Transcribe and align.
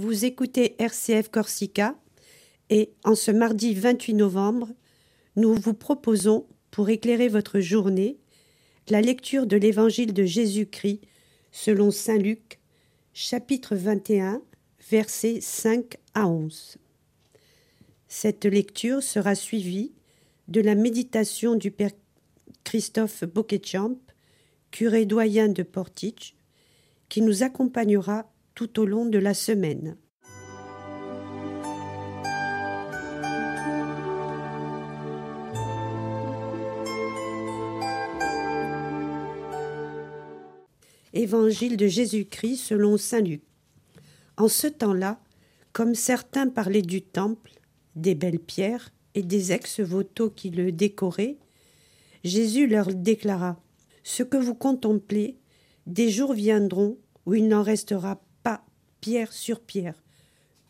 Vous 0.00 0.24
écoutez 0.24 0.76
RCF 0.80 1.28
Corsica 1.28 1.96
et 2.70 2.92
en 3.02 3.16
ce 3.16 3.32
mardi 3.32 3.74
28 3.74 4.14
novembre, 4.14 4.68
nous 5.34 5.52
vous 5.54 5.74
proposons, 5.74 6.46
pour 6.70 6.88
éclairer 6.88 7.26
votre 7.26 7.58
journée, 7.58 8.16
la 8.90 9.00
lecture 9.00 9.44
de 9.44 9.56
l'Évangile 9.56 10.14
de 10.14 10.22
Jésus-Christ 10.22 11.00
selon 11.50 11.90
Saint 11.90 12.16
Luc, 12.16 12.60
chapitre 13.12 13.74
21, 13.74 14.40
versets 14.88 15.40
5 15.40 15.96
à 16.14 16.28
11. 16.28 16.76
Cette 18.06 18.44
lecture 18.44 19.02
sera 19.02 19.34
suivie 19.34 19.94
de 20.46 20.60
la 20.60 20.76
méditation 20.76 21.56
du 21.56 21.72
Père 21.72 21.90
Christophe 22.62 23.24
Bocquetchamp, 23.24 23.98
curé 24.70 25.06
doyen 25.06 25.48
de 25.48 25.64
Portich, 25.64 26.36
qui 27.08 27.20
nous 27.20 27.42
accompagnera 27.42 28.30
tout 28.58 28.80
au 28.80 28.86
long 28.86 29.06
de 29.06 29.18
la 29.18 29.34
semaine. 29.34 29.96
Évangile 41.12 41.76
de 41.76 41.86
Jésus-Christ 41.86 42.56
selon 42.56 42.96
Saint 42.96 43.20
Luc. 43.20 43.42
En 44.36 44.48
ce 44.48 44.66
temps-là, 44.66 45.20
comme 45.72 45.94
certains 45.94 46.48
parlaient 46.48 46.82
du 46.82 47.00
temple, 47.00 47.52
des 47.94 48.16
belles 48.16 48.40
pierres 48.40 48.90
et 49.14 49.22
des 49.22 49.52
ex-voto 49.52 50.30
qui 50.30 50.50
le 50.50 50.72
décoraient, 50.72 51.38
Jésus 52.24 52.66
leur 52.66 52.92
déclara 52.92 53.62
Ce 54.02 54.24
que 54.24 54.36
vous 54.36 54.56
contemplez, 54.56 55.38
des 55.86 56.10
jours 56.10 56.32
viendront 56.32 56.98
où 57.24 57.34
il 57.34 57.46
n'en 57.46 57.62
restera 57.62 58.20
pierre 59.00 59.32
sur 59.32 59.60
pierre. 59.60 60.02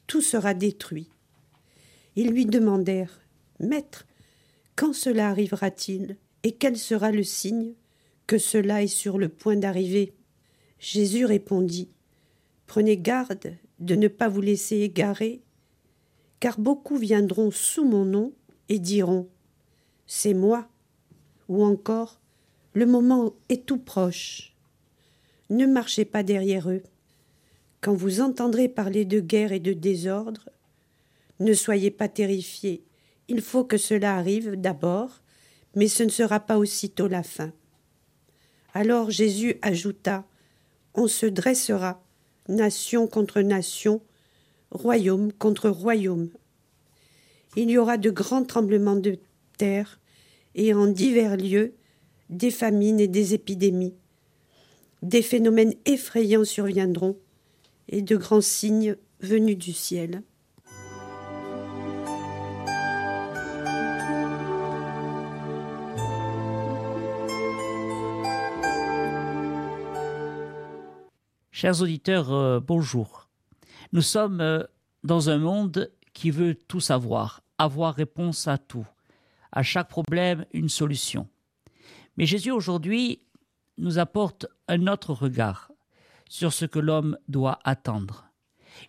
Tout 0.07 0.23
sera 0.23 0.55
détruit. 0.55 1.11
Ils 2.17 2.31
lui 2.31 2.47
demandèrent 2.47 3.21
Maître, 3.61 4.07
quand 4.77 4.93
cela 4.93 5.29
arrivera-t-il 5.29 6.17
et 6.43 6.53
quel 6.53 6.77
sera 6.77 7.11
le 7.11 7.25
signe 7.25 7.75
que 8.27 8.39
cela 8.39 8.83
est 8.83 8.87
sur 8.87 9.19
le 9.19 9.29
point 9.29 9.57
d'arriver? 9.57 10.15
Jésus 10.79 11.25
répondit 11.25 11.91
Prenez 12.67 12.97
garde 12.97 13.57
de 13.81 13.95
ne 13.95 14.09
pas 14.09 14.29
vous 14.29 14.41
laisser 14.41 14.77
égarer, 14.77 15.43
car 16.41 16.61
beaucoup 16.61 16.97
viendront 16.97 17.51
sous 17.51 17.85
mon 17.85 18.05
nom 18.05 18.33
et 18.69 18.79
diront 18.79 19.29
C'est 20.07 20.35
moi, 20.35 20.69
ou 21.49 21.65
encore 21.65 22.21
Le 22.75 22.87
moment 22.87 23.35
est 23.49 23.67
tout 23.67 23.79
proche. 23.79 24.55
Ne 25.51 25.67
marchez 25.67 26.05
pas 26.05 26.23
derrière 26.23 26.71
eux. 26.71 26.83
Quand 27.81 27.95
vous 27.95 28.21
entendrez 28.21 28.69
parler 28.69 29.05
de 29.05 29.21
guerre 29.21 29.53
et 29.53 29.61
de 29.61 29.73
désordre, 29.73 30.49
ne 31.39 31.53
soyez 31.53 31.93
pas 31.93 32.09
terrifiés. 32.09 32.83
Il 33.29 33.41
faut 33.41 33.65
que 33.65 33.77
cela 33.77 34.17
arrive 34.17 34.57
d'abord, 34.57 35.21
mais 35.77 35.87
ce 35.87 36.03
ne 36.03 36.09
sera 36.09 36.41
pas 36.41 36.59
aussitôt 36.59 37.07
la 37.07 37.23
fin. 37.23 37.53
Alors 38.75 39.11
Jésus 39.11 39.57
ajouta 39.63 40.27
On 40.95 41.07
se 41.07 41.27
dressera, 41.27 42.03
nation 42.49 43.07
contre 43.07 43.43
nation, 43.43 44.03
royaume 44.73 45.33
contre 45.33 45.69
royaume. 45.69 46.31
Il 47.57 47.71
y 47.71 47.79
aura 47.79 47.97
de 47.97 48.11
grands 48.11 48.45
tremblements 48.45 48.97
de 48.97 49.19
terre, 49.57 50.01
et 50.57 50.75
en 50.75 50.89
divers 50.89 51.37
lieux, 51.37 51.75
des 52.29 52.51
famines 52.51 52.99
et 52.99 53.09
des 53.09 53.35
épidémies. 53.35 53.95
Des 55.03 55.23
phénomènes 55.23 55.75
effrayants 55.87 56.45
surviendront 56.45 57.17
et 57.89 58.03
de 58.03 58.17
grands 58.17 58.41
signes 58.41 58.97
venus 59.21 59.59
du 59.59 59.73
ciel. 59.73 60.23
Chers 71.51 71.83
auditeurs, 71.83 72.33
euh, 72.33 72.61
bonjour. 72.61 73.29
Nous 73.93 74.01
sommes 74.01 74.41
euh, 74.41 74.63
dans 75.03 75.29
un 75.29 75.39
monde 75.39 75.91
qui 76.13 76.31
veut 76.31 76.55
tout 76.55 76.79
savoir, 76.79 77.43
avoir 77.59 77.97
réponse 77.97 78.47
à 78.47 78.59
tout, 78.59 78.87
à 79.51 79.65
chaque 79.65 79.89
problème 79.89 80.47
une 80.53 80.69
solution. 80.69 81.27
Mais 82.17 82.27
Jésus 82.27 82.53
aujourd'hui 82.53 83.23
nous 83.77 83.99
apporte 83.99 84.47
un 84.69 84.87
autre 84.87 85.15
regard, 85.15 85.73
sur 86.29 86.53
ce 86.53 86.65
que 86.65 86.79
l'homme 86.79 87.19
doit 87.29 87.59
attendre. 87.65 88.27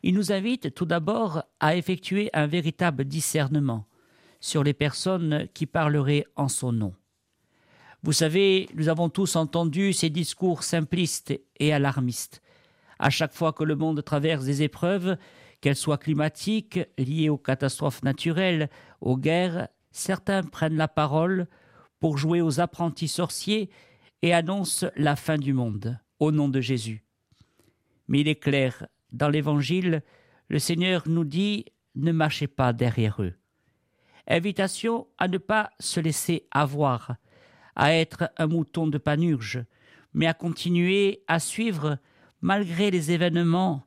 Il 0.03 0.13
nous 0.13 0.31
invite 0.31 0.73
tout 0.73 0.85
d'abord 0.85 1.43
à 1.59 1.75
effectuer 1.75 2.29
un 2.33 2.47
véritable 2.47 3.05
discernement 3.05 3.85
sur 4.39 4.63
les 4.63 4.73
personnes 4.73 5.47
qui 5.53 5.65
parleraient 5.65 6.25
en 6.35 6.47
son 6.47 6.71
nom. 6.71 6.93
Vous 8.03 8.13
savez, 8.13 8.69
nous 8.75 8.87
avons 8.87 9.09
tous 9.09 9.35
entendu 9.35 9.91
ces 9.91 10.09
discours 10.09 10.63
simplistes 10.63 11.37
et 11.59 11.73
alarmistes. 11.73 12.41
À 12.97 13.09
chaque 13.09 13.33
fois 13.33 13.51
que 13.51 13.63
le 13.63 13.75
monde 13.75 14.03
traverse 14.03 14.45
des 14.45 14.61
épreuves, 14.61 15.17
qu'elles 15.59 15.75
soient 15.75 15.97
climatiques, 15.97 16.79
liées 16.97 17.29
aux 17.29 17.37
catastrophes 17.37 18.03
naturelles, 18.03 18.69
aux 19.01 19.17
guerres, 19.17 19.67
certains 19.91 20.43
prennent 20.43 20.77
la 20.77 20.87
parole 20.87 21.47
pour 21.99 22.17
jouer 22.17 22.41
aux 22.41 22.61
apprentis 22.61 23.09
sorciers 23.09 23.69
et 24.21 24.33
annoncent 24.33 24.87
la 24.95 25.17
fin 25.17 25.37
du 25.37 25.53
monde, 25.53 25.99
au 26.19 26.31
nom 26.31 26.47
de 26.47 26.61
Jésus. 26.61 27.03
Mais 28.09 28.21
il 28.21 28.27
est 28.27 28.35
clair, 28.35 28.87
dans 29.11 29.29
l'Évangile, 29.29 30.03
le 30.49 30.59
Seigneur 30.59 31.03
nous 31.07 31.23
dit 31.23 31.65
ne 31.95 32.11
marchez 32.11 32.47
pas 32.47 32.73
derrière 32.73 33.21
eux. 33.21 33.35
Invitation 34.27 35.07
à 35.17 35.27
ne 35.27 35.37
pas 35.37 35.69
se 35.79 35.99
laisser 35.99 36.47
avoir, 36.51 37.15
à 37.75 37.93
être 37.93 38.31
un 38.37 38.47
mouton 38.47 38.87
de 38.87 38.97
panurge, 38.97 39.63
mais 40.13 40.25
à 40.25 40.33
continuer 40.33 41.23
à 41.27 41.39
suivre, 41.39 41.99
malgré 42.41 42.89
les 42.89 43.11
événements 43.11 43.85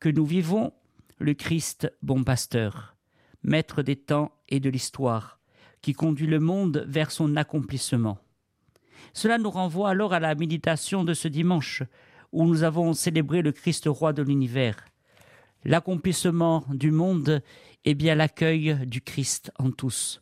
que 0.00 0.08
nous 0.08 0.24
vivons, 0.24 0.72
le 1.18 1.34
Christ 1.34 1.92
bon 2.02 2.24
pasteur, 2.24 2.96
maître 3.42 3.82
des 3.82 3.96
temps 3.96 4.32
et 4.48 4.58
de 4.60 4.70
l'histoire, 4.70 5.38
qui 5.82 5.92
conduit 5.92 6.26
le 6.26 6.40
monde 6.40 6.84
vers 6.88 7.10
son 7.10 7.36
accomplissement. 7.36 8.18
Cela 9.12 9.36
nous 9.36 9.50
renvoie 9.50 9.90
alors 9.90 10.14
à 10.14 10.20
la 10.20 10.34
méditation 10.34 11.04
de 11.04 11.14
ce 11.14 11.28
dimanche, 11.28 11.82
où 12.32 12.46
nous 12.46 12.62
avons 12.62 12.92
célébré 12.92 13.42
le 13.42 13.52
Christ 13.52 13.84
roi 13.86 14.12
de 14.12 14.22
l'univers. 14.22 14.84
L'accomplissement 15.64 16.64
du 16.70 16.90
monde 16.90 17.42
est 17.84 17.94
bien 17.94 18.14
l'accueil 18.14 18.78
du 18.86 19.00
Christ 19.00 19.52
en 19.58 19.70
tous. 19.70 20.20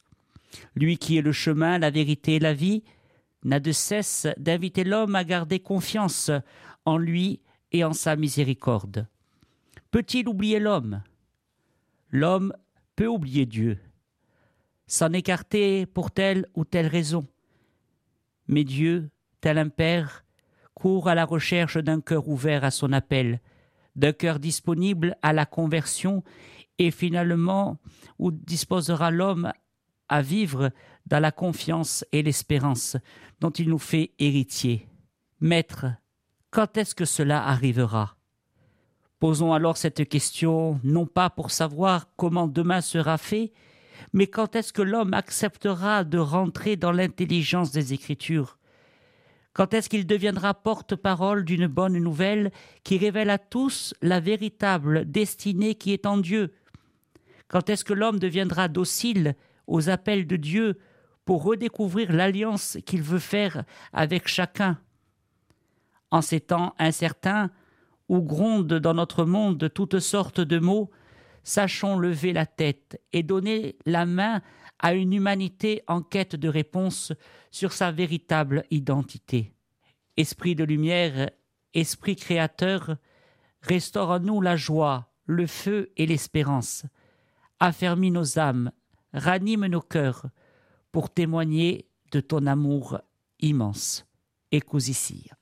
Lui 0.75 0.99
qui 0.99 1.17
est 1.19 1.23
le 1.23 1.33
chemin, 1.33 1.79
la 1.79 1.91
vérité 1.91 2.37
et 2.37 2.41
la 2.41 2.55
vie, 2.55 2.83
n'a 3.45 3.61
de 3.61 3.73
cesse 3.73 4.27
d'inviter 4.37 4.85
l'homme 4.85 5.15
à 5.15 5.25
garder 5.25 5.61
confiance 5.61 6.31
en 6.85 6.97
lui 6.97 7.41
et 7.73 7.85
en 7.85 7.93
sa 7.93 8.17
miséricorde. 8.17 9.07
Peut-il 9.91 10.29
oublier 10.29 10.59
l'homme? 10.59 11.03
L'homme 12.11 12.53
peut 12.97 13.07
oublier 13.07 13.47
Dieu, 13.47 13.79
s'en 14.87 15.13
écarter 15.13 15.87
pour 15.87 16.11
telle 16.11 16.47
ou 16.55 16.65
telle 16.65 16.87
raison. 16.87 17.27
Mais 18.49 18.65
Dieu, 18.65 19.11
tel 19.41 19.59
un 19.59 19.69
Père, 19.69 20.25
court 20.78 21.09
à 21.09 21.16
la 21.16 21.25
recherche 21.25 21.77
d'un 21.77 22.00
cœur 22.00 22.28
ouvert 22.28 22.62
à 22.62 22.71
son 22.71 22.93
appel, 22.93 23.41
d'un 23.97 24.12
cœur 24.12 24.39
disponible 24.39 25.16
à 25.22 25.33
la 25.33 25.44
conversion, 25.44 26.22
et 26.78 26.93
finalement 26.93 27.78
où 28.21 28.31
disposera 28.31 29.11
l'homme 29.11 29.53
à 30.09 30.22
vivre 30.22 30.71
dans 31.06 31.19
la 31.19 31.32
confiance 31.32 32.05
et 32.12 32.23
l'espérance 32.23 32.97
dont 33.41 33.50
il 33.50 33.69
nous 33.69 33.81
fait 33.81 34.12
héritier. 34.20 34.87
Maître, 35.41 35.87
quand 36.50 36.76
est-ce 36.76 36.94
que 36.94 37.05
cela 37.05 37.44
arrivera? 37.44 38.17
Posons 39.19 39.53
alors 39.53 39.76
cette 39.76 40.08
question 40.08 40.81
non 40.85 41.06
pas 41.06 41.29
pour 41.29 41.50
savoir 41.50 42.06
comment 42.17 42.47
demain 42.47 42.81
sera 42.81 43.19
fait, 43.19 43.53
mais 44.12 44.29
quand 44.29 44.55
est-ce 44.55 44.73
que 44.73 44.82
l'homme 44.82 45.12
acceptera 45.12 46.05
de 46.05 46.19
rentrer 46.19 46.76
dans 46.76 46.93
l'intelligence 46.93 47.73
des 47.73 47.93
Écritures? 47.93 48.57
Quand 49.58 49.75
est-ce 49.75 49.88
qu'il 49.88 50.06
deviendra 50.06 50.55
porte-parole 50.55 51.44
d'une 51.44 51.66
bonne 51.66 51.99
nouvelle 51.99 52.52
qui 52.84 52.96
révèle 52.96 53.28
à 53.28 53.38
tous 53.38 53.93
la 54.02 54.20
véritable 54.20 55.10
destinée 55.10 55.75
qui 55.75 55.93
est 55.93 56.06
en 56.06 56.16
Dieu? 56.16 56.55
Quand 57.49 57.69
est-ce 57.69 57.84
que 57.84 57.93
l'homme 57.93 58.20
deviendra 58.20 58.69
docile 58.69 59.34
aux 59.66 59.90
appels 59.90 60.28
de 60.28 60.37
Dieu 60.37 60.78
pour 61.25 61.43
redécouvrir 61.43 62.12
l'alliance 62.12 62.78
qu'il 62.87 63.02
veut 63.02 63.19
faire 63.19 63.64
avec 63.93 64.28
chacun? 64.28 64.78
En 66.12 66.22
ces 66.22 66.38
temps 66.38 66.76
incertains, 66.78 67.50
où 68.08 68.22
grondent 68.22 68.75
dans 68.75 68.94
notre 68.94 69.25
monde 69.25 69.72
toutes 69.75 69.99
sortes 69.99 70.40
de 70.40 70.60
mots, 70.60 70.88
sachons 71.43 71.99
lever 71.99 72.32
la 72.32 72.46
tête 72.46 73.02
et 73.12 73.25
donner 73.25 73.76
la 73.87 74.06
main 74.06 74.40
à 74.79 74.95
une 74.95 75.13
humanité 75.13 75.83
en 75.87 76.03
quête 76.03 76.37
de 76.37 76.49
réponse 76.49 77.13
sur 77.51 77.73
sa 77.73 77.91
véritable 77.91 78.65
identité. 78.71 79.53
Esprit 80.17 80.55
de 80.55 80.65
lumière, 80.65 81.31
esprit 81.75 82.17
créateur, 82.17 82.97
restaure 83.61 84.11
en 84.11 84.21
nous 84.21 84.41
la 84.41 84.57
joie, 84.57 85.13
le 85.27 85.47
feu 85.47 85.93
et 85.97 86.07
l'espérance. 86.07 86.85
Affermis 87.61 88.11
nos 88.11 88.39
âmes, 88.39 88.71
ranime 89.13 89.67
nos 89.67 89.81
cœurs, 89.81 90.27
pour 90.93 91.11
témoigner 91.11 91.89
de 92.13 92.21
ton 92.21 92.47
amour 92.47 92.99
immense. 93.41 94.05
Ecusicía. 94.51 95.38